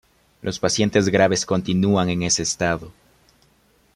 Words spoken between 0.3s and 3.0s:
Los pacientes graves continúan en ese estado.